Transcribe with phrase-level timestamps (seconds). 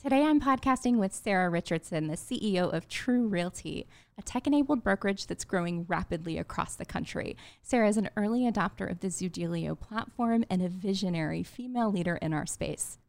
[0.00, 5.26] Today I'm podcasting with Sarah Richardson, the CEO of Tru Realty, a tech enabled brokerage
[5.26, 7.36] that's growing rapidly across the country.
[7.64, 12.32] Sarah is an early adopter of the Zoodealio platform and a visionary female leader in
[12.32, 13.00] our space.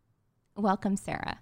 [0.56, 1.42] Welcome, Sarah.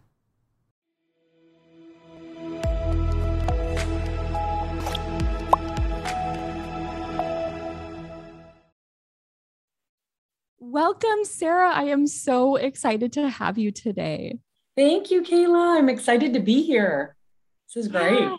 [10.60, 11.72] Welcome, Sarah.
[11.72, 14.40] I am so excited to have you today.
[14.78, 15.80] Thank you, Kayla.
[15.80, 17.16] I'm excited to be here.
[17.66, 18.20] This is great.
[18.20, 18.36] Yeah,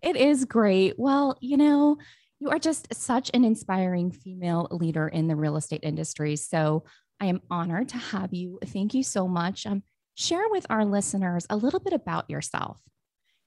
[0.00, 0.94] it is great.
[0.96, 1.98] Well, you know,
[2.40, 6.34] you are just such an inspiring female leader in the real estate industry.
[6.36, 6.84] So
[7.20, 8.58] I am honored to have you.
[8.64, 9.66] Thank you so much.
[9.66, 9.82] Um,
[10.14, 12.80] share with our listeners a little bit about yourself.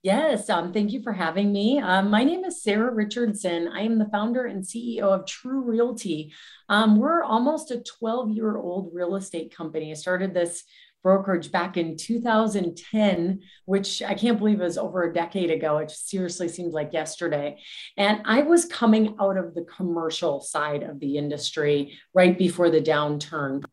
[0.04, 1.80] Yes, um, thank you for having me.
[1.80, 3.68] Um, my name is Sarah Richardson.
[3.68, 6.32] I am the founder and CEO of Tru Realty.
[6.70, 9.92] Um, we're almost a 12 year old real estate company.
[9.92, 10.64] I started this
[11.04, 15.78] brokerage back in 2010, which I can't believe was over a decade ago.
[15.78, 17.60] It seriously seems like yesterday.
[17.98, 22.82] And I was coming out of the commercial side of the industry right before the
[22.82, 23.64] downturn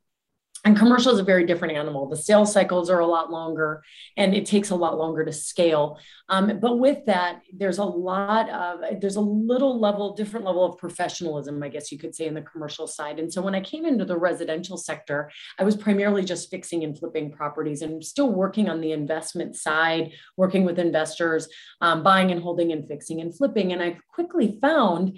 [0.67, 2.09] and commercial is a very different animal.
[2.09, 3.84] The sales cycles are a lot longer
[4.17, 6.00] and it takes a lot longer to scale.
[6.28, 10.77] Um, but with that there's a lot of there's a little level different level of
[10.77, 13.20] professionalism i guess you could say in the commercial side.
[13.20, 16.98] And so when i came into the residential sector i was primarily just fixing and
[16.98, 21.48] flipping properties and still working on the investment side working with investors
[21.81, 23.72] um, buying and holding and fixing and flipping.
[23.72, 25.17] And i quickly found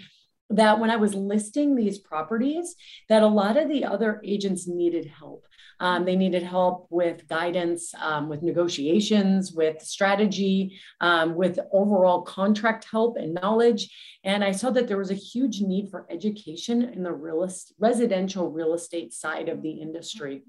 [0.50, 2.74] that when I was listing these properties,
[3.08, 5.46] that a lot of the other agents needed help.
[5.80, 12.86] Um, they needed help with guidance, um, with negotiations, with strategy, um, with overall contract
[12.90, 13.94] help and knowledge.
[14.24, 18.50] And I saw that there was a huge need for education in the real residential
[18.50, 20.42] real estate side of the industry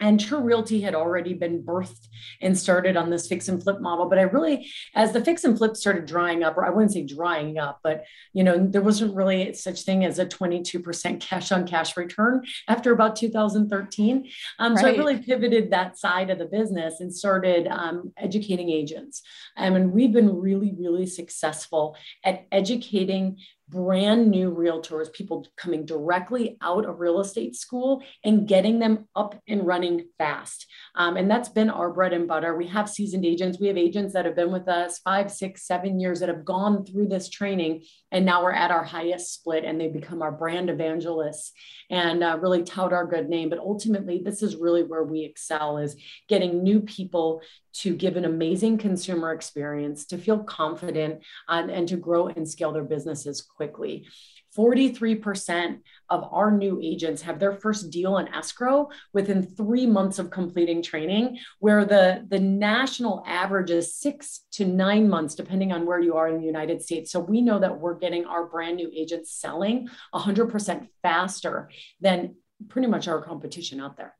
[0.00, 2.06] and Tru Realty had already been birthed
[2.40, 4.08] and started on this fix and flip model.
[4.08, 7.04] But I really, as the fix and flip started drying up, or I wouldn't say
[7.04, 11.66] drying up, but you know, there wasn't really such thing as a 22% cash on
[11.66, 14.28] cash return after about 2013.
[14.58, 14.80] Um, right.
[14.80, 19.22] So I really pivoted that side of the business and started um, educating agents.
[19.56, 26.56] I mean, we've been really, really successful at educating brand new realtors, people coming directly
[26.62, 30.66] out of real estate school and getting them up and running fast.
[30.94, 32.56] Um, and that's been our bread and butter.
[32.56, 33.58] We have seasoned agents.
[33.60, 36.84] We have agents that have been with us five, six, seven years that have gone
[36.84, 37.84] through this training.
[38.10, 41.52] And now we're at our highest split and they become our brand evangelists
[41.90, 43.50] and uh, really tout our good name.
[43.50, 45.96] But ultimately, this is really where we excel is
[46.28, 47.42] getting new people
[47.74, 52.72] to give an amazing consumer experience, to feel confident, uh, and to grow and scale
[52.72, 54.06] their businesses quickly.
[54.56, 60.30] 43% of our new agents have their first deal in escrow within three months of
[60.30, 66.00] completing training, where the, the national average is six to nine months, depending on where
[66.00, 67.10] you are in the United States.
[67.10, 71.68] So we know that we're getting our brand new agents selling 100% faster
[72.00, 72.36] than
[72.68, 74.14] pretty much our competition out there.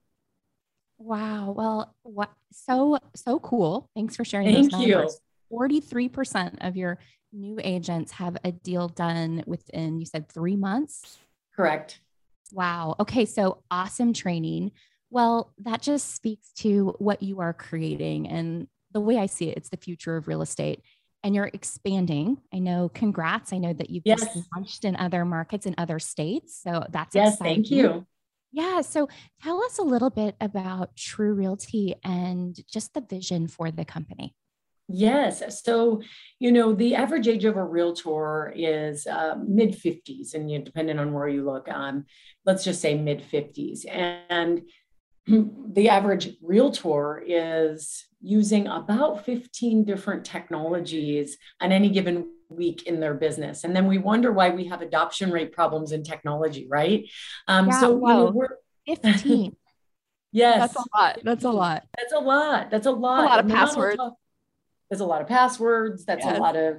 [0.99, 1.55] Wow.
[1.57, 3.89] Well, what so so cool.
[3.95, 5.21] Thanks for sharing Thank those numbers.
[5.51, 5.59] You.
[5.59, 6.99] 43% of your
[7.33, 11.19] new agents have a deal done within, you said three months?
[11.55, 12.01] Correct.
[12.53, 12.97] Wow.
[13.01, 13.25] Okay.
[13.25, 14.73] So awesome training.
[15.11, 18.29] Well, that just speaks to what you are creating.
[18.29, 20.83] And the way I see it, it's the future of real estate.
[21.25, 22.39] And you're expanding.
[22.55, 23.53] I know, congrats.
[23.53, 24.25] I know that you've yes.
[24.55, 26.61] launched in other markets in other states.
[26.63, 27.55] So that's yes, exciting.
[27.55, 28.07] thank you.
[28.53, 28.81] Yeah.
[28.83, 29.09] So
[29.43, 34.35] tell us a little bit about Tru Realty and just the vision for the company.
[34.89, 35.63] Yes.
[35.63, 36.01] So,
[36.39, 40.65] you know, the average age of a realtor is uh, mid 50s, and you know,
[40.65, 42.07] depending on where you look, um,
[42.47, 43.85] let's just say mid 50s.
[43.91, 44.63] And
[45.27, 53.15] the average realtor is using about 15 different technologies on any given week in their
[53.15, 53.65] business.
[53.65, 57.05] And then we wonder why we have adoption rate problems in technology, right?
[57.47, 58.49] Um, yeah, so, you know, we're
[58.87, 59.55] 15.
[60.33, 60.59] yes.
[60.59, 61.19] That's a lot.
[61.23, 61.85] That's a lot.
[61.95, 62.71] That's a lot.
[62.71, 63.25] That's a lot.
[63.25, 64.01] A lot of passwords
[64.91, 66.37] there's a lot of passwords that's yes.
[66.37, 66.79] a lot of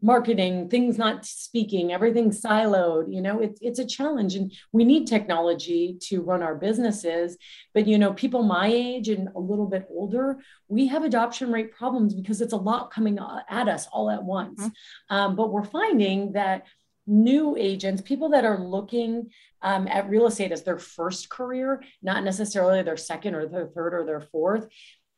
[0.00, 5.08] marketing things not speaking everything siloed you know it's it's a challenge and we need
[5.08, 7.36] technology to run our businesses
[7.74, 10.38] but you know people my age and a little bit older
[10.68, 13.18] we have adoption rate problems because it's a lot coming
[13.48, 15.16] at us all at once mm-hmm.
[15.16, 16.62] um, but we're finding that
[17.08, 19.28] new agents people that are looking
[19.62, 23.94] um, at real estate as their first career not necessarily their second or their third
[23.94, 24.68] or their fourth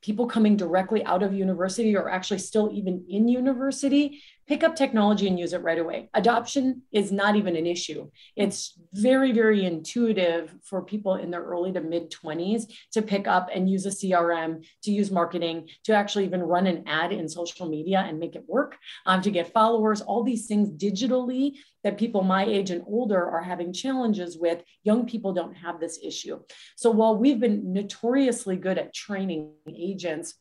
[0.03, 5.29] people coming directly out of university or actually still even in university pick up technology
[5.29, 6.11] and use it right away.
[6.13, 8.11] Adoption is not even an issue.
[8.35, 12.65] It's very, very intuitive for people in their early to mid 20s
[12.95, 16.83] to pick up and use a CRM, to use marketing, to actually even run an
[16.89, 18.77] ad in social media and make it work,
[19.07, 21.53] um, to get followers, all these things digitally
[21.85, 24.65] that people my age and older are having challenges with.
[24.83, 26.41] Young people don't have this issue.
[26.75, 30.35] So while we've been notoriously good at training agents,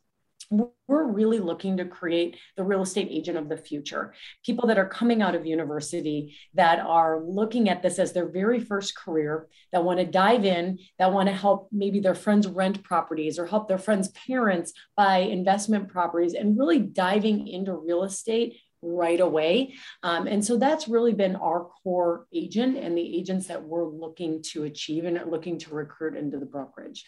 [0.50, 4.13] we're really looking to create the real estate agent of the future.
[4.44, 8.60] People that are coming out of university that are looking at this as their very
[8.60, 12.84] first career, that want to dive in, that want to help maybe their friends rent
[12.84, 18.57] properties or help their friends' parents buy investment properties and really diving into real estate
[18.81, 19.75] right away.
[20.04, 24.42] Um, and so that's really been our core agent and the agents that we're looking
[24.54, 27.06] to achieve and looking to recruit into the brokerage.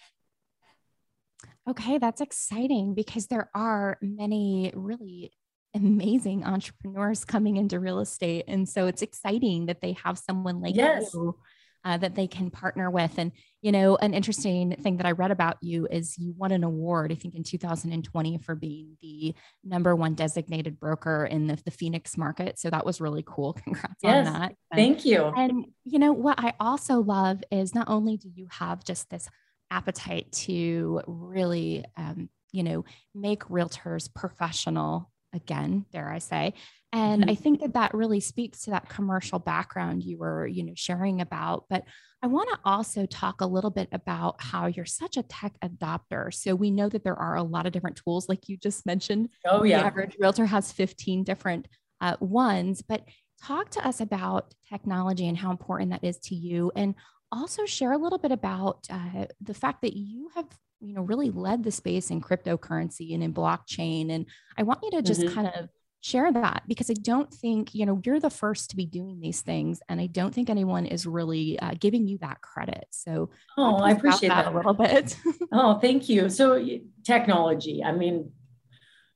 [1.69, 5.31] Okay, that's exciting because there are many really
[5.73, 8.45] amazing entrepreneurs coming into real estate.
[8.47, 11.13] And so it's exciting that they have someone like yes.
[11.13, 11.37] you
[11.83, 13.17] uh, that they can partner with.
[13.17, 16.63] And, you know, an interesting thing that I read about you is you won an
[16.63, 19.33] award, I think in 2020, for being the
[19.63, 22.59] number one designated broker in the, the Phoenix market.
[22.59, 23.53] So that was really cool.
[23.63, 24.55] Congrats yes, on that.
[24.73, 25.23] Thank you.
[25.25, 29.27] And, you know, what I also love is not only do you have just this
[29.71, 32.85] appetite to really, um, you know,
[33.15, 36.53] make realtors professional again, dare I say.
[36.93, 37.31] And mm-hmm.
[37.31, 41.21] I think that that really speaks to that commercial background you were, you know, sharing
[41.21, 41.65] about.
[41.69, 41.85] But
[42.21, 46.33] I want to also talk a little bit about how you're such a tech adopter.
[46.33, 49.29] So we know that there are a lot of different tools, like you just mentioned.
[49.45, 49.79] Oh, yeah.
[49.79, 51.67] The average realtor has 15 different
[52.01, 52.81] uh, ones.
[52.81, 53.05] But
[53.41, 56.71] talk to us about technology and how important that is to you.
[56.75, 56.93] And
[57.31, 60.47] also share a little bit about uh, the fact that you have
[60.79, 64.25] you know really led the space in cryptocurrency and in blockchain and
[64.57, 65.33] i want you to just mm-hmm.
[65.33, 65.69] kind of
[66.01, 69.41] share that because i don't think you know you're the first to be doing these
[69.41, 72.85] things and i don't think anyone is really uh, giving you that credit.
[72.89, 74.53] So oh i appreciate that, that.
[74.53, 75.15] a little bit.
[75.51, 76.29] Oh thank you.
[76.29, 76.65] So
[77.05, 78.31] technology i mean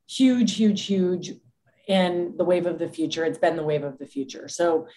[0.08, 1.34] huge huge huge
[1.88, 3.26] in the wave of the future.
[3.26, 4.48] It's been the wave of the future.
[4.48, 4.88] So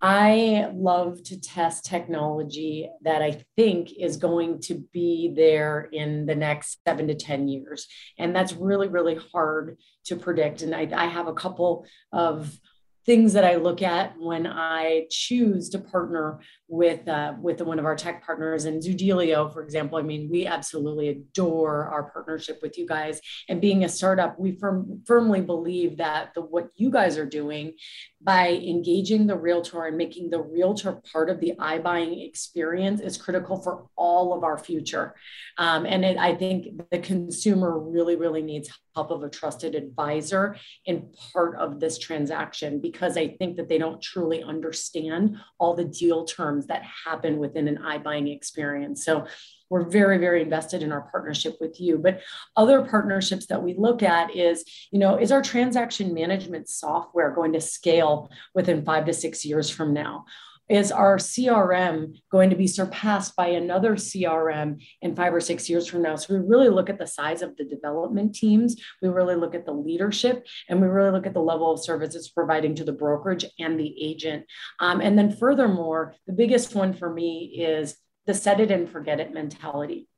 [0.00, 6.34] I love to test technology that I think is going to be there in the
[6.34, 7.86] next seven to 10 years.
[8.18, 10.62] And that's really, really hard to predict.
[10.62, 12.58] And I, I have a couple of
[13.06, 17.84] things that I look at when I choose to partner with uh, with one of
[17.84, 19.98] our tech partners and Zoodealio, for example.
[19.98, 23.20] I mean, we absolutely adore our partnership with you guys.
[23.48, 27.74] And being a startup, we firm, firmly believe that the what you guys are doing
[28.20, 33.62] by engaging the realtor and making the realtor part of the iBuying experience is critical
[33.62, 35.14] for all of our future.
[35.58, 40.56] Um, and it, I think the consumer really, really needs help of a trusted advisor
[40.86, 45.84] in part of this transaction because I think that they don't truly understand all the
[45.84, 49.04] deal terms that happen within an iBuying experience.
[49.04, 49.26] So
[49.68, 52.20] we're very very invested in our partnership with you but
[52.56, 57.52] other partnerships that we look at is you know is our transaction management software going
[57.52, 60.24] to scale within 5 to 6 years from now
[60.68, 65.86] is our CRM going to be surpassed by another CRM in five or six years
[65.86, 66.16] from now?
[66.16, 69.66] So we really look at the size of the development teams, we really look at
[69.66, 72.92] the leadership, and we really look at the level of service it's providing to the
[72.92, 74.44] brokerage and the agent.
[74.80, 77.96] Um, and then furthermore, the biggest one for me is
[78.26, 80.08] the set it and forget it mentality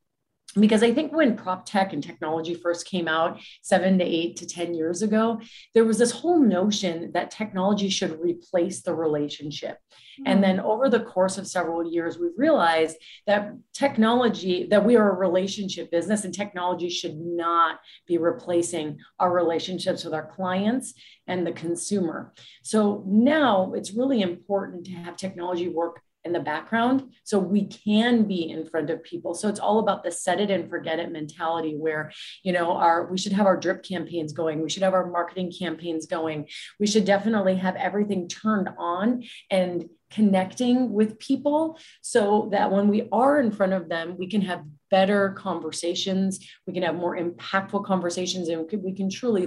[0.55, 4.47] because I think when prop tech and technology first came out seven to eight to
[4.47, 5.41] 10 years ago,
[5.75, 9.77] there was this whole notion that technology should replace the relationship.
[10.21, 10.23] Mm-hmm.
[10.27, 12.97] And then over the course of several years, we've realized
[13.27, 19.33] that technology, that we are a relationship business and technology should not be replacing our
[19.33, 20.95] relationships with our clients
[21.27, 22.33] and the consumer.
[22.63, 28.23] So now it's really important to have technology work in the background so we can
[28.25, 29.35] be in front of people.
[29.35, 32.13] So it's all about the set it and forget it mentality where
[32.45, 34.63] you know our we should have our drip campaigns going.
[34.63, 36.49] We should have our marketing campaigns going.
[36.79, 43.09] We should definitely have everything turned on and connecting with people so that when we
[43.13, 46.41] are in front of them we can have better conversations.
[46.67, 49.47] We can have more impactful conversations and we can truly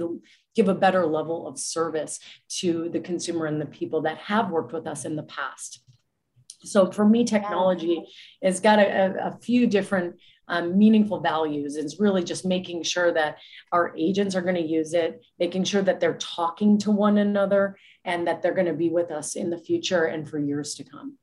[0.54, 2.20] give a better level of service
[2.60, 5.81] to the consumer and the people that have worked with us in the past
[6.64, 8.04] so for me, technology
[8.42, 10.16] has got a, a few different
[10.48, 11.76] um, meaningful values.
[11.76, 13.38] It's really just making sure that
[13.70, 17.76] our agents are going to use it, making sure that they're talking to one another,
[18.04, 20.84] and that they're going to be with us in the future and for years to
[20.84, 21.16] come.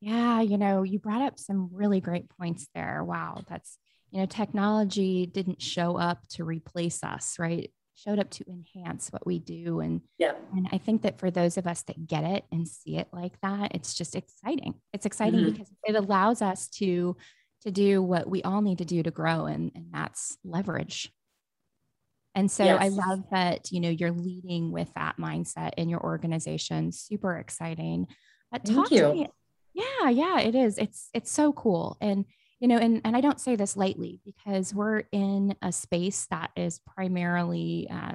[0.00, 3.02] Yeah, you know, you brought up some really great points there.
[3.02, 3.78] Wow, that's,
[4.10, 7.72] you know, technology didn't show up to replace us, right?
[7.98, 9.80] Showed up to enhance what we do.
[9.80, 12.96] And yeah, and I think that for those of us that get it and see
[12.96, 14.74] it like that, it's just exciting.
[14.92, 15.50] It's exciting mm-hmm.
[15.52, 17.16] because it allows us to
[17.62, 21.12] to do what we all need to do to grow, and, and that's leverage.
[22.34, 22.78] And so yes.
[22.80, 26.92] I love that, you know, you're leading with that mindset in your organization.
[26.92, 28.06] Super exciting.
[28.52, 29.12] But Thank you.
[29.12, 29.28] Me,
[29.74, 30.78] yeah, yeah, it is.
[30.78, 31.96] It's it's so cool.
[32.00, 32.26] And
[32.60, 36.50] you know, and, and I don't say this lightly because we're in a space that
[36.56, 38.14] is primarily, uh,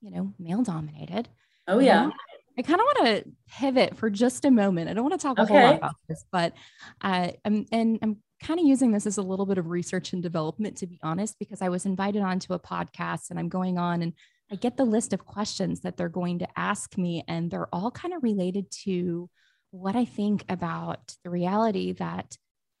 [0.00, 1.28] you know, male dominated.
[1.68, 2.10] Oh, yeah.
[2.58, 4.88] I kind of want to pivot for just a moment.
[4.88, 5.52] I don't want to talk a okay.
[5.52, 6.54] whole lot about this, but
[7.02, 10.22] uh, I'm, and I'm kind of using this as a little bit of research and
[10.22, 14.02] development, to be honest, because I was invited onto a podcast and I'm going on
[14.02, 14.14] and
[14.50, 17.90] I get the list of questions that they're going to ask me, and they're all
[17.90, 19.28] kind of related to
[19.72, 22.36] what I think about the reality that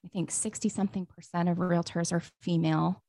[0.06, 3.02] I think 60 something percent of realtors are female.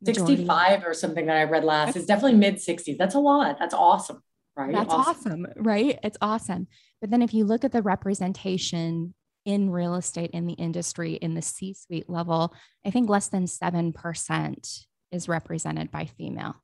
[0.00, 0.36] Majority.
[0.36, 1.96] 65 or something that I read last.
[1.96, 2.96] It's definitely mid 60s.
[2.96, 3.58] That's a lot.
[3.58, 4.22] That's awesome.
[4.56, 4.72] Right.
[4.72, 5.44] That's awesome.
[5.44, 5.46] awesome.
[5.56, 5.98] Right.
[6.04, 6.68] It's awesome.
[7.00, 9.12] But then if you look at the representation
[9.44, 12.54] in real estate in the industry in the C suite level,
[12.86, 16.62] I think less than 7% is represented by female.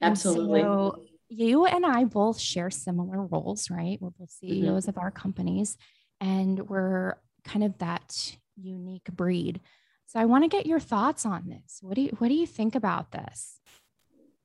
[0.00, 0.62] Absolutely.
[0.62, 3.98] So you and I both share similar roles, right?
[4.00, 4.88] We're both CEOs mm-hmm.
[4.88, 5.76] of our companies
[6.18, 9.60] and we're kind of that unique breed.
[10.06, 11.78] So I want to get your thoughts on this.
[11.82, 13.60] What do you what do you think about this?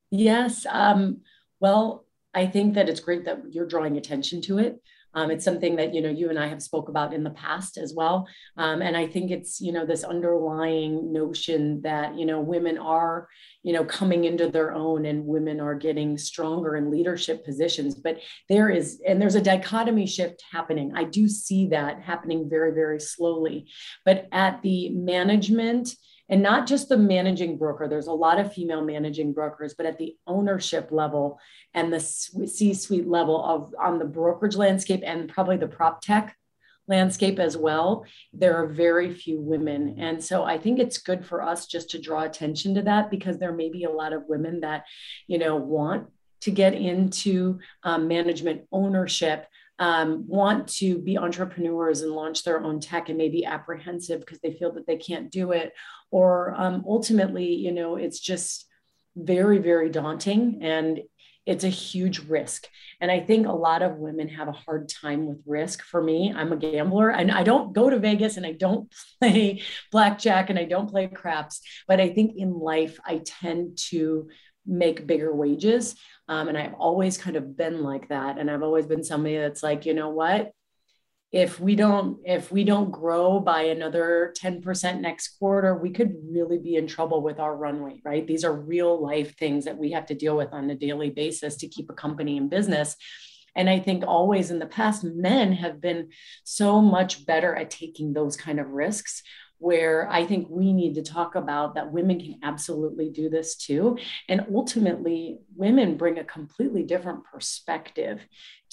[0.09, 0.65] Yes.
[0.69, 1.21] Um,
[1.59, 4.81] well, I think that it's great that you're drawing attention to it.
[5.13, 7.77] Um, it's something that you know you and I have spoke about in the past
[7.77, 8.27] as well,
[8.57, 13.27] um, and I think it's you know this underlying notion that you know women are
[13.63, 17.95] you know coming into their own and women are getting stronger in leadership positions.
[17.95, 20.93] But there is and there's a dichotomy shift happening.
[20.95, 23.67] I do see that happening very very slowly,
[24.05, 25.95] but at the management
[26.31, 29.99] and not just the managing broker there's a lot of female managing brokers but at
[29.99, 31.39] the ownership level
[31.75, 36.35] and the c suite level of on the brokerage landscape and probably the prop tech
[36.87, 39.95] landscape as well there are very few women.
[39.99, 43.37] And so i think it's good for us just to draw attention to that because
[43.37, 44.85] there may be a lot of women that
[45.27, 46.07] you know want
[46.41, 49.47] to get into um, management ownership
[49.79, 54.53] um, want to be entrepreneurs and launch their own tech and maybe apprehensive because they
[54.53, 55.73] feel that they can't do it
[56.11, 58.67] or um, ultimately you know it's just
[59.15, 61.01] very very daunting and
[61.45, 62.67] it's a huge risk
[63.01, 66.31] and i think a lot of women have a hard time with risk for me
[66.35, 70.59] i'm a gambler and i don't go to vegas and i don't play blackjack and
[70.59, 74.27] i don't play craps but i think in life i tend to
[74.65, 75.95] make bigger wages.
[76.27, 78.37] Um, and I've always kind of been like that.
[78.37, 80.51] And I've always been somebody that's like, you know what?
[81.31, 86.57] If we don't, if we don't grow by another 10% next quarter, we could really
[86.57, 88.27] be in trouble with our runway, right?
[88.27, 91.55] These are real life things that we have to deal with on a daily basis
[91.57, 92.97] to keep a company in business.
[93.55, 96.09] And I think always in the past, men have been
[96.43, 99.23] so much better at taking those kind of risks
[99.61, 103.95] where I think we need to talk about that women can absolutely do this too.
[104.27, 108.19] And ultimately, women bring a completely different perspective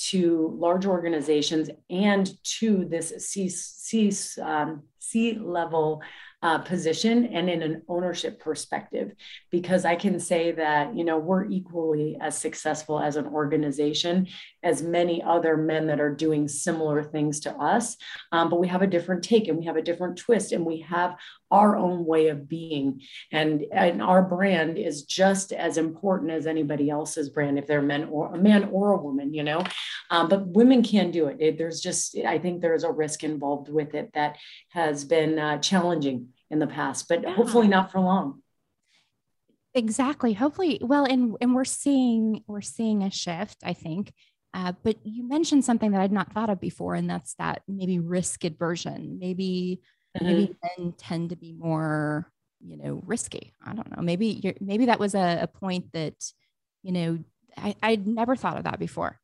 [0.09, 6.01] to large organizations and to this C, C, um, C level
[6.43, 9.13] uh, position and in an ownership perspective
[9.51, 14.27] because i can say that you know we're equally as successful as an organization
[14.63, 17.97] as many other men that are doing similar things to us.
[18.33, 20.81] Um, but we have a different take and we have a different twist and we
[20.81, 21.17] have
[21.51, 23.01] our own way of being
[23.33, 28.05] and, and our brand is just as important as anybody else's brand if they're men
[28.11, 29.63] or a man or a woman you know
[30.11, 31.37] um, but women can do it.
[31.41, 31.59] it.
[31.59, 34.37] there's just i think there's a risk involved with it that
[34.71, 37.35] has been uh, challenging in the past but yeah.
[37.35, 38.43] hopefully not for long
[39.75, 44.13] exactly hopefully well and and we're seeing we're seeing a shift i think
[44.55, 47.99] uh, but you mentioned something that I'd not thought of before, and that's that maybe
[47.99, 49.19] risk aversion.
[49.21, 49.83] Maybe
[50.19, 50.27] mm-hmm.
[50.27, 53.55] maybe men tend to be more, you know, risky.
[53.65, 54.03] I don't know.
[54.03, 56.15] Maybe you're, maybe that was a, a point that,
[56.83, 57.19] you know,
[57.57, 59.21] I, I'd never thought of that before.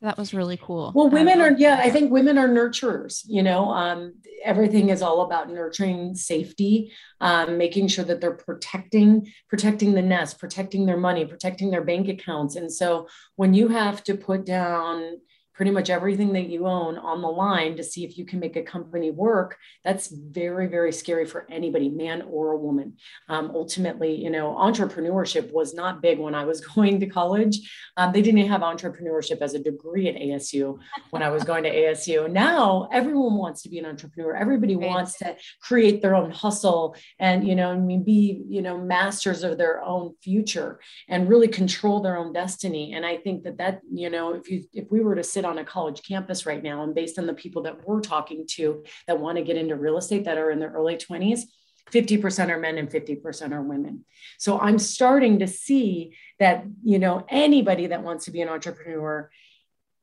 [0.00, 0.92] So that was really cool.
[0.94, 5.20] Well, women are, yeah, I think women are nurturers, you know, um, everything is all
[5.20, 11.26] about nurturing safety, um, making sure that they're protecting, protecting the nest, protecting their money,
[11.26, 12.56] protecting their bank accounts.
[12.56, 15.18] And so when you have to put down
[15.60, 18.56] pretty much everything that you own on the line to see if you can make
[18.56, 22.94] a company work, that's very, very scary for anybody, man or a woman.
[23.28, 27.70] Um, ultimately, you know, entrepreneurship was not big when I was going to college.
[27.98, 30.78] Um, they didn't have entrepreneurship as a degree at ASU
[31.10, 32.32] when I was going to ASU.
[32.32, 34.34] Now everyone wants to be an entrepreneur.
[34.34, 34.88] Everybody right.
[34.88, 39.42] wants to create their own hustle and, you know, I mean, be, you know, masters
[39.42, 42.94] of their own future and really control their own destiny.
[42.94, 45.58] And I think that that, you know, if you, if we were to sit on
[45.58, 49.20] a college campus right now and based on the people that we're talking to that
[49.20, 51.42] want to get into real estate that are in their early 20s,
[51.90, 54.04] 50% are men and 50% are women.
[54.38, 59.30] So I'm starting to see that, you know, anybody that wants to be an entrepreneur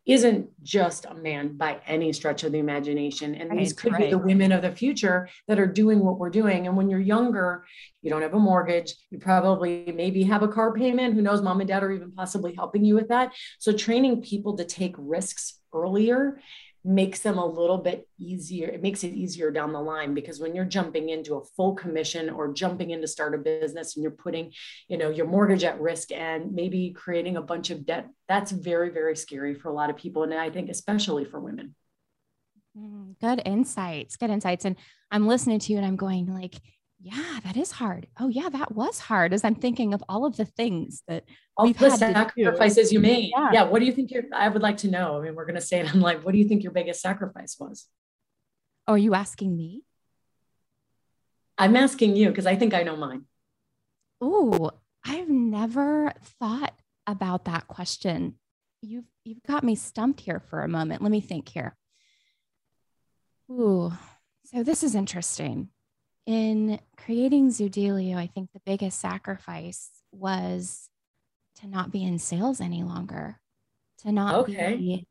[0.07, 3.35] isn't just a man by any stretch of the imagination.
[3.35, 4.05] And right, these could right.
[4.05, 6.65] be the women of the future that are doing what we're doing.
[6.65, 7.65] And when you're younger,
[8.01, 11.13] you don't have a mortgage, you probably maybe have a car payment.
[11.13, 13.33] Who knows, mom and dad are even possibly helping you with that.
[13.59, 16.39] So training people to take risks earlier
[16.87, 18.69] makes them a little bit easier.
[18.69, 22.29] It makes it easier down the line because when you're jumping into a full commission
[22.29, 24.53] or jumping in to start a business and you're putting,
[24.87, 28.89] you know, your mortgage at risk and maybe creating a bunch of debt, that's very,
[28.89, 30.23] very scary for a lot of people.
[30.23, 31.75] And I think especially for women.
[32.77, 34.15] Mm, good insights.
[34.15, 34.63] Good insights.
[34.63, 34.77] And
[35.11, 36.55] I'm listening to you and I'm going like,
[36.99, 38.07] yeah, that is hard.
[38.19, 39.33] Oh, yeah, that was hard.
[39.33, 41.25] As I'm thinking of all of the things that
[41.55, 43.31] all the sacrifices you made.
[43.35, 43.49] Yeah.
[43.53, 43.63] yeah.
[43.63, 44.11] What do you think?
[44.11, 45.17] Your, I would like to know.
[45.17, 45.93] I mean, we're going to say it.
[45.93, 47.85] I'm like, what do you think your biggest sacrifice was?
[48.87, 49.83] Oh, are you asking me?
[51.57, 53.25] I'm asking you because I think I know mine.
[54.19, 54.71] Oh,
[55.05, 56.73] I've never thought
[57.05, 58.35] about that question.
[58.81, 61.01] You've you've got me stumped here for a moment.
[61.01, 61.75] Let me think here.
[63.49, 63.91] Ooh,
[64.45, 65.69] so this is interesting
[66.27, 70.89] in creating Zoodealio, I think the biggest sacrifice was
[71.61, 73.39] to not be in sales any longer,
[73.99, 74.75] to not okay.
[74.75, 75.07] be,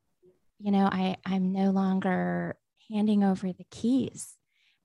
[0.60, 2.56] you know, I, I'm no longer
[2.90, 4.36] handing over the keys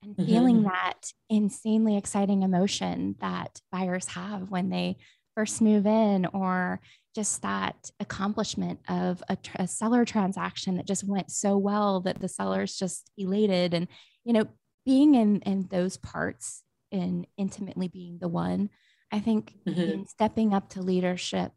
[0.01, 0.25] and mm-hmm.
[0.25, 4.95] feeling that insanely exciting emotion that buyers have when they
[5.35, 6.79] first move in or
[7.13, 12.29] just that accomplishment of a, a, seller transaction that just went so well that the
[12.29, 13.87] seller's just elated and
[14.23, 14.45] you know
[14.85, 18.69] being in in those parts and intimately being the one
[19.11, 20.03] i think mm-hmm.
[20.03, 21.51] stepping up to leadership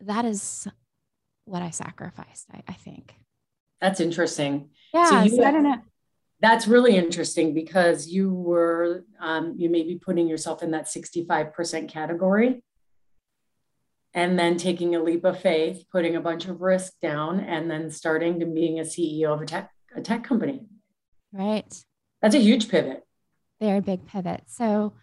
[0.00, 0.66] that is
[1.44, 3.14] what i sacrificed i, I think.
[3.80, 4.70] That's interesting.
[4.92, 5.80] Yeah so, you, so i don't know.
[6.40, 11.88] That's really interesting because you were um, you may be putting yourself in that 65%
[11.88, 12.62] category
[14.12, 17.90] and then taking a leap of faith putting a bunch of risk down and then
[17.90, 20.66] starting to being a ceo of a tech a tech company.
[21.32, 21.72] Right
[22.24, 23.02] that's a huge pivot.
[23.60, 24.44] Very big pivot.
[24.46, 24.94] So,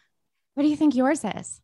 [0.55, 1.62] what do you think yours is?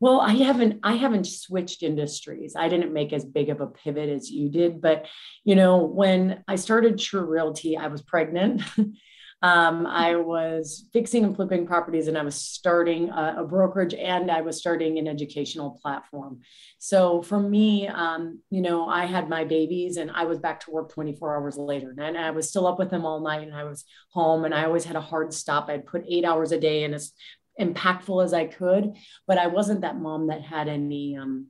[0.00, 2.56] Well, I haven't I haven't switched industries.
[2.56, 5.06] I didn't make as big of a pivot as you did, but
[5.44, 8.62] you know, when I started Tru Realty, I was pregnant.
[9.42, 14.30] Um, I was fixing and flipping properties and I was starting a, a, brokerage and
[14.30, 16.40] I was starting an educational platform.
[16.78, 20.70] So for me, um, you know, I had my babies and I was back to
[20.70, 23.64] work 24 hours later and I was still up with them all night and I
[23.64, 25.68] was home and I always had a hard stop.
[25.68, 27.12] I'd put eight hours a day in as
[27.60, 31.48] impactful as I could, but I wasn't that mom that had any, um,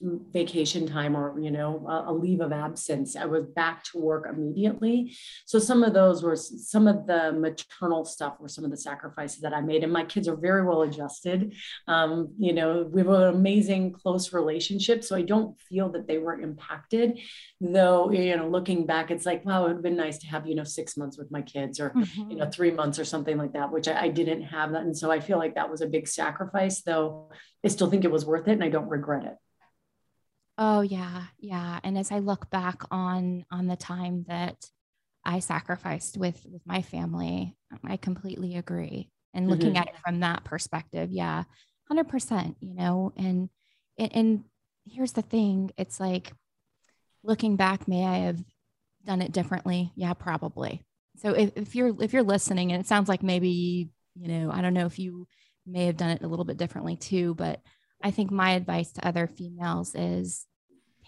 [0.00, 3.16] vacation time or you know a, a, leave of absence.
[3.16, 5.16] I was back to work immediately.
[5.44, 9.40] So some of those were some of the maternal stuff were some of the sacrifices
[9.40, 9.82] that i made.
[9.82, 11.54] And my kids are very well adjusted.
[11.88, 16.18] Um, you know we have an amazing close relationship so i don't feel that they
[16.18, 17.18] were impacted.
[17.60, 20.46] Though you know looking back it's like wow it would have been nice to have
[20.46, 22.30] you know six months with my kids or mm-hmm.
[22.30, 24.82] you know three months or something like that which I, I didn't have that.
[24.82, 27.30] And so i feel like that was a big sacrifice though
[27.64, 29.36] i still think it was worth it and i don't regret it
[30.58, 31.78] Oh yeah, yeah.
[31.84, 34.56] And as I look back on on the time that
[35.24, 39.08] I sacrificed with with my family, I completely agree.
[39.32, 39.76] And looking mm-hmm.
[39.76, 41.44] at it from that perspective, yeah,
[41.86, 42.56] hundred percent.
[42.60, 43.48] You know, and,
[43.98, 44.44] and and
[44.84, 46.32] here's the thing: it's like
[47.22, 48.42] looking back, may I have
[49.04, 49.92] done it differently?
[49.94, 50.84] Yeah, probably.
[51.18, 54.60] So if, if you're if you're listening, and it sounds like maybe you know, I
[54.60, 55.28] don't know if you
[55.66, 57.60] may have done it a little bit differently too, but
[58.02, 60.46] I think my advice to other females is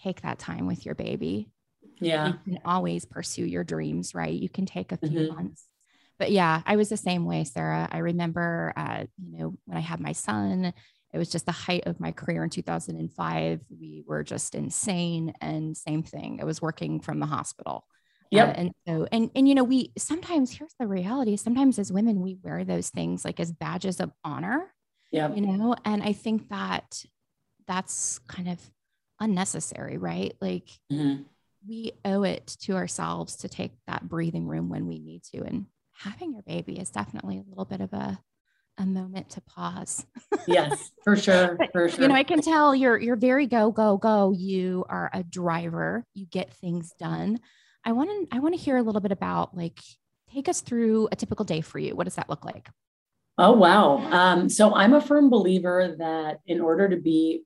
[0.03, 1.49] take that time with your baby.
[1.99, 2.27] Yeah.
[2.27, 4.33] You can always pursue your dreams, right?
[4.33, 5.35] You can take a few mm-hmm.
[5.35, 5.67] months.
[6.17, 7.87] But yeah, I was the same way, Sarah.
[7.91, 10.73] I remember, uh, you know, when I had my son,
[11.13, 13.61] it was just the height of my career in 2005.
[13.69, 15.33] We were just insane.
[15.41, 17.85] And same thing, I was working from the hospital.
[18.29, 21.91] Yeah, Uh, and so, and, and, you know, we sometimes, here's the reality sometimes as
[21.91, 24.73] women, we wear those things like as badges of honor.
[25.11, 25.33] Yeah.
[25.33, 27.03] You know, and I think that
[27.67, 28.59] that's kind of
[29.19, 30.33] unnecessary, right?
[30.41, 31.23] Like, mm-hmm.
[31.67, 35.43] we owe it to ourselves to take that breathing room when we need to.
[35.43, 38.19] And having your baby is definitely a little bit of a
[38.77, 40.05] a moment to pause.
[40.47, 41.57] yes, for sure.
[41.71, 42.01] For sure.
[42.01, 44.31] You know, I can tell you're you're very go go go.
[44.31, 46.05] You are a driver.
[46.13, 47.39] You get things done.
[47.85, 49.79] I want to I want to hear a little bit about like
[50.33, 51.95] take us through a typical day for you.
[51.95, 52.69] What does that look like?
[53.37, 53.97] Oh wow.
[54.11, 57.43] Um, so I'm a firm believer that in order to be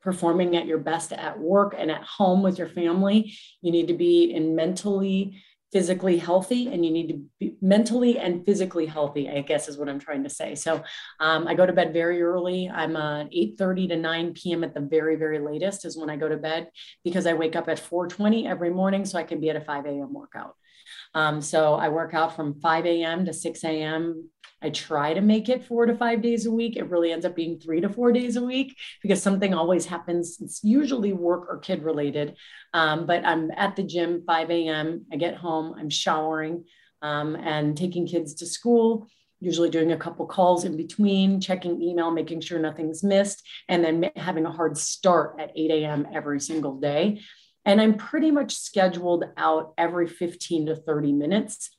[0.00, 3.94] performing at your best at work and at home with your family, you need to
[3.94, 9.40] be in mentally physically healthy and you need to be mentally and physically healthy i
[9.40, 10.82] guess is what i'm trying to say so
[11.18, 14.80] um, i go to bed very early i'm uh, 8.30 to 9 p.m at the
[14.80, 16.70] very very latest is when i go to bed
[17.02, 19.86] because i wake up at 4.20 every morning so i can be at a 5
[19.86, 20.54] a.m workout
[21.14, 23.24] um, so I work out from 5 a.m.
[23.24, 24.28] to 6 a.m.
[24.62, 26.76] I try to make it four to five days a week.
[26.76, 30.38] It really ends up being three to four days a week because something always happens.
[30.40, 32.36] It's usually work or kid related.
[32.72, 35.06] Um, but I'm at the gym 5 a.m.
[35.12, 36.64] I get home, I'm showering
[37.02, 39.08] um, and taking kids to school
[39.40, 44.10] usually doing a couple calls in between, checking email, making sure nothing's missed, and then
[44.16, 46.06] having a hard start at 8 a.m.
[46.14, 47.20] every single day.
[47.64, 51.70] And I'm pretty much scheduled out every 15 to 30 minutes.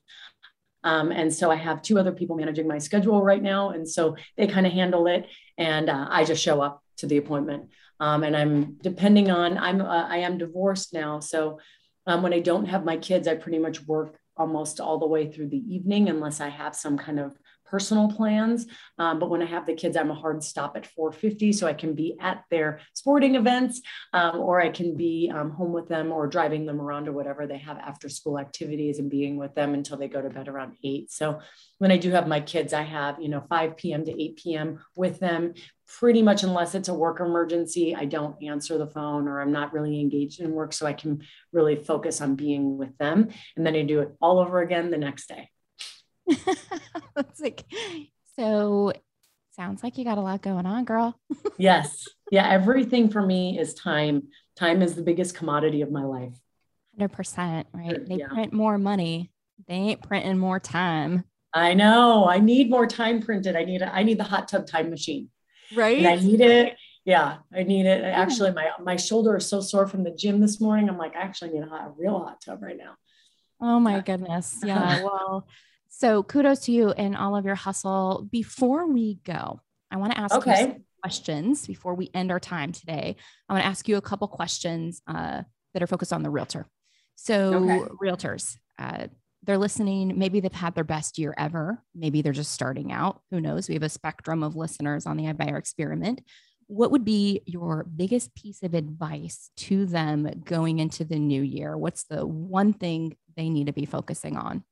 [0.88, 3.72] Um, and so I have two other people managing my schedule right now.
[3.72, 5.28] And so they kind of handle it.
[5.58, 7.72] And uh, I just show up to the appointment.
[8.00, 11.20] Um, and I'm depending on, I'm, uh, I am divorced now.
[11.20, 11.60] So
[12.06, 15.30] um, when I don't have my kids, I pretty much work almost all the way
[15.30, 17.36] through the evening unless I have some kind of
[17.70, 18.66] personal plans.
[18.98, 21.74] Um, but when I have the kids, I'm a hard stop at 4:50, so I
[21.74, 23.82] can be at their sporting events,
[24.14, 27.46] um, or I can be um, home with them, or driving them around, or whatever
[27.46, 30.78] they have after school activities, and being with them until they go to bed around
[30.84, 31.12] eight.
[31.12, 31.40] So
[31.78, 34.06] when I do have my kids, I have you know 5 p.m.
[34.06, 34.80] to 8 p.m.
[34.96, 35.54] with them.
[36.00, 39.72] Pretty much, unless it's a work emergency, I don't answer the phone or I'm not
[39.72, 41.22] really engaged in work, so I can
[41.54, 43.30] really focus on being with them.
[43.56, 45.50] And then I do it all over again the next day.
[47.18, 47.64] it's like,
[48.36, 48.94] so
[49.56, 51.20] sounds like you got a lot going on, girl.
[51.58, 52.08] yes.
[52.32, 52.48] Yeah.
[52.48, 54.24] Everything for me is time.
[54.56, 56.34] Time is the biggest commodity of my life.
[57.00, 57.66] 100%.
[57.74, 57.96] Right.
[57.96, 58.28] Uh, they yeah.
[58.28, 59.32] print more money.
[59.68, 61.24] They ain't printing more time.
[61.54, 62.28] I know.
[62.28, 63.56] I need more time printed.
[63.56, 65.30] I need a, I need the hot tub time machine.
[65.76, 65.98] Right.
[65.98, 66.76] And I need it.
[67.06, 68.04] Yeah, I need it.
[68.04, 70.90] Actually, my my shoulder is so sore from the gym this morning.
[70.90, 72.96] I'm like, I actually need a, hot, a real hot tub right now.
[73.62, 74.60] Oh my goodness.
[74.64, 75.02] Yeah.
[75.04, 75.48] Well,
[75.98, 78.28] so kudos to you and all of your hustle.
[78.32, 80.52] Before we go, I want to ask okay.
[80.52, 83.16] you some questions before we end our time today.
[83.50, 85.42] I want to ask you a couple questions uh,
[85.74, 86.68] that are focused on the realtor.
[87.16, 87.90] So, okay.
[88.00, 89.08] realtors, uh,
[89.42, 90.20] they're listening.
[90.20, 91.82] Maybe they've had their best year ever.
[91.96, 93.22] Maybe they're just starting out.
[93.32, 93.68] Who knows?
[93.68, 96.22] We have a spectrum of listeners on the iBuyer experiment.
[96.68, 101.76] What would be your biggest piece of advice to them going into the new year?
[101.76, 104.64] What's the one thing they need to be focusing on?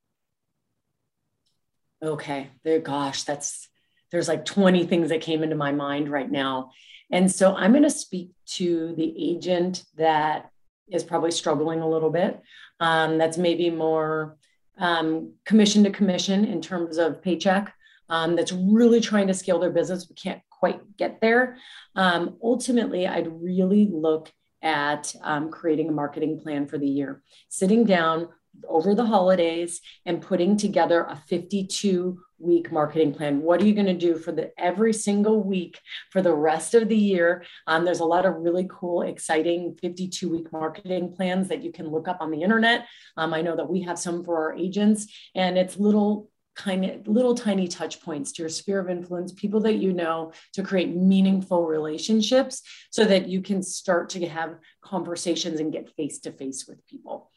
[2.05, 3.67] Okay, there, gosh, that's
[4.11, 6.71] there's like 20 things that came into my mind right now.
[7.11, 10.49] And so I'm going to speak to the agent that
[10.91, 12.41] is probably struggling a little bit.
[12.79, 14.37] Um, that's maybe more
[14.77, 17.73] um, commission to commission in terms of paycheck.
[18.07, 21.57] Um, that's really trying to scale their business but can't quite get there.
[21.95, 27.83] Um, ultimately, I'd really look at um, creating a marketing plan for the year, sitting
[27.83, 28.29] down,
[28.67, 33.41] over the holidays and putting together a 52 week marketing plan.
[33.41, 35.79] What are you going to do for the every single week
[36.11, 37.45] for the rest of the year?
[37.67, 41.87] Um, there's a lot of really cool exciting 52 week marketing plans that you can
[41.87, 42.87] look up on the internet.
[43.17, 47.07] Um, i know that we have some for our agents and it's little kind of
[47.07, 50.95] little tiny touch points to your sphere of influence, people that you know, to create
[50.95, 56.65] meaningful relationships so that you can start to have conversations and get face to face
[56.67, 57.29] with people.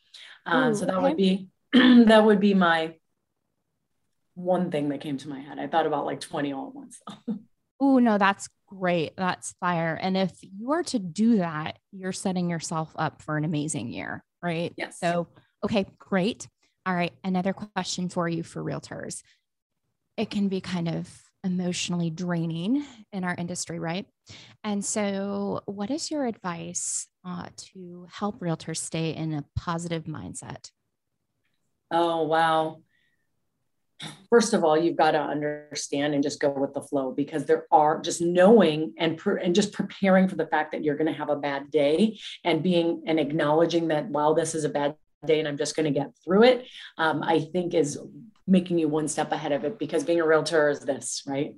[0.48, 1.02] Uh, Ooh, so that okay.
[1.02, 2.94] would be that would be my
[4.34, 5.58] one thing that came to my head.
[5.58, 7.00] I thought about like 20 all at once.
[7.80, 9.16] oh, no, that's great.
[9.16, 9.98] That's fire.
[10.00, 14.24] And if you are to do that, you're setting yourself up for an amazing year,
[14.42, 14.72] right?
[14.76, 14.98] Yes.
[15.00, 15.26] So,
[15.64, 16.48] okay, great.
[16.86, 17.12] All right.
[17.24, 19.22] Another question for you for realtors.
[20.16, 21.10] It can be kind of
[21.44, 24.06] emotionally draining in our industry, right?
[24.64, 30.70] And so, what is your advice uh, to help realtors stay in a positive mindset?
[31.90, 32.82] Oh, wow.
[34.30, 37.66] First of all, you've got to understand and just go with the flow because there
[37.72, 41.30] are just knowing and and just preparing for the fact that you're going to have
[41.30, 44.94] a bad day and being and acknowledging that while this is a bad
[45.26, 47.98] day and I'm just going to get through it, um, I think is
[48.46, 51.54] making you one step ahead of it because being a realtor is this, right?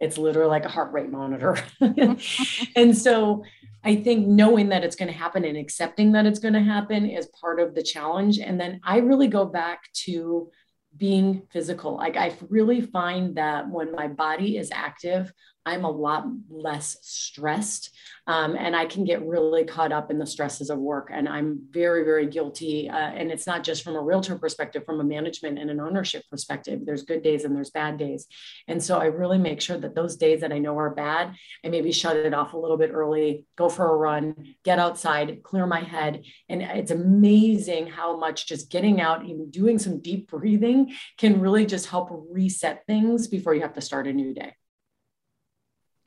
[0.00, 1.56] It's literally like a heart rate monitor.
[2.76, 3.44] and so
[3.84, 7.08] I think knowing that it's going to happen and accepting that it's going to happen
[7.08, 8.38] is part of the challenge.
[8.38, 10.50] And then I really go back to
[10.96, 11.96] being physical.
[11.96, 15.32] Like I really find that when my body is active,
[15.64, 17.90] I'm a lot less stressed.
[18.26, 21.10] Um, and I can get really caught up in the stresses of work.
[21.12, 22.88] And I'm very, very guilty.
[22.88, 26.22] Uh, and it's not just from a realtor perspective, from a management and an ownership
[26.30, 26.80] perspective.
[26.84, 28.26] There's good days and there's bad days.
[28.68, 31.68] And so I really make sure that those days that I know are bad, I
[31.68, 35.66] maybe shut it off a little bit early, go for a run, get outside, clear
[35.66, 36.24] my head.
[36.48, 41.66] And it's amazing how much just getting out, and doing some deep breathing can really
[41.66, 44.54] just help reset things before you have to start a new day.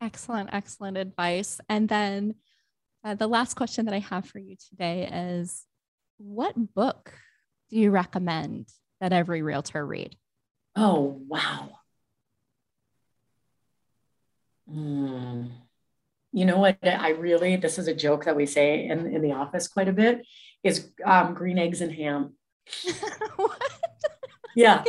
[0.01, 1.59] Excellent, excellent advice.
[1.69, 2.35] And then
[3.03, 5.65] uh, the last question that I have for you today is
[6.17, 7.13] what book
[7.69, 8.67] do you recommend
[8.99, 10.15] that every realtor read?
[10.75, 11.69] Oh, wow.
[14.69, 15.51] Mm.
[16.33, 16.77] You know what?
[16.83, 19.93] I really, this is a joke that we say in, in the office quite a
[19.93, 20.25] bit
[20.63, 22.33] is um, green eggs and ham.
[23.35, 23.61] what?
[24.55, 24.83] Yeah.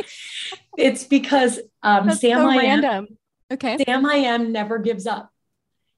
[0.77, 3.07] It's because um, Sam so random.
[3.51, 3.77] Okay.
[3.85, 5.31] Sam I am never gives up.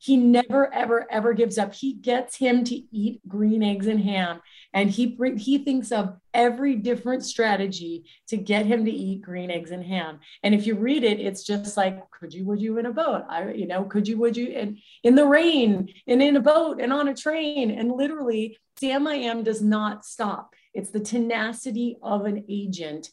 [0.01, 1.75] He never, ever, ever gives up.
[1.75, 4.39] He gets him to eat green eggs and ham,
[4.73, 9.71] and he he thinks of every different strategy to get him to eat green eggs
[9.71, 10.19] and ham.
[10.41, 13.23] And if you read it, it's just like, could you, would you in a boat?
[13.27, 16.79] I, you know, could you, would you, and in the rain, and in a boat,
[16.79, 20.53] and on a train, and literally, Sam I am does not stop.
[20.73, 23.09] It's the tenacity of an agent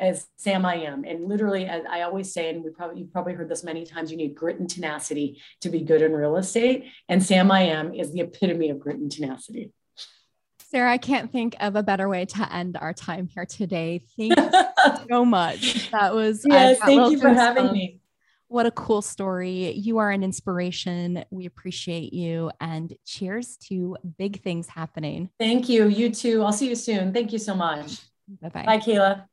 [0.00, 1.04] as Sam I am.
[1.04, 4.10] And literally, as I always say, and we probably you've probably heard this many times,
[4.10, 6.86] you need grit and tenacity to be good in real estate.
[7.08, 9.72] And Sam I am is the epitome of grit and tenacity.
[10.70, 14.02] Sarah, I can't think of a better way to end our time here today.
[14.16, 14.50] Thank you
[15.10, 15.90] so much.
[15.90, 18.00] That was yes, thank you for having me.
[18.48, 19.72] What a cool story.
[19.72, 21.24] You are an inspiration.
[21.30, 25.30] We appreciate you and cheers to big things happening.
[25.38, 25.86] Thank you.
[25.86, 26.42] You too.
[26.42, 27.12] I'll see you soon.
[27.12, 27.98] Thank you so much.
[28.40, 28.64] Bye-bye.
[28.64, 29.29] Bye, Kayla.